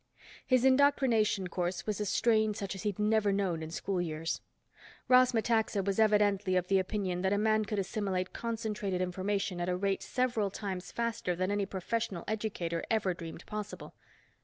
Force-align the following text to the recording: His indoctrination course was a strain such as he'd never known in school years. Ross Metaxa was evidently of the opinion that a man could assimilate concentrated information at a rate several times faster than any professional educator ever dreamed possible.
His 0.47 0.65
indoctrination 0.65 1.47
course 1.47 1.85
was 1.85 2.01
a 2.01 2.07
strain 2.07 2.55
such 2.55 2.73
as 2.73 2.81
he'd 2.81 2.97
never 2.97 3.31
known 3.31 3.61
in 3.61 3.69
school 3.69 4.01
years. 4.01 4.41
Ross 5.07 5.31
Metaxa 5.31 5.83
was 5.85 5.99
evidently 5.99 6.55
of 6.55 6.69
the 6.69 6.79
opinion 6.79 7.21
that 7.21 7.33
a 7.33 7.37
man 7.37 7.65
could 7.65 7.77
assimilate 7.77 8.33
concentrated 8.33 8.99
information 8.99 9.61
at 9.61 9.69
a 9.69 9.77
rate 9.77 10.01
several 10.01 10.49
times 10.49 10.91
faster 10.91 11.35
than 11.35 11.51
any 11.51 11.67
professional 11.67 12.23
educator 12.27 12.83
ever 12.89 13.13
dreamed 13.13 13.45
possible. 13.45 13.93